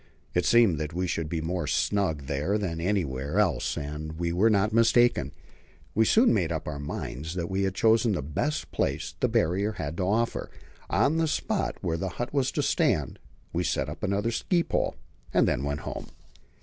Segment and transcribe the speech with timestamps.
[0.33, 4.49] It seemed that we should be more snug there than anywhere else, and we were
[4.49, 5.31] not mistaken.
[5.93, 9.73] We soon made up our minds that we had chosen the best place the Barrier
[9.73, 10.49] had to offer.
[10.89, 13.19] On the spot where the hut was to stand
[13.53, 14.95] we set up another ski pole,
[15.35, 16.07] and then went home.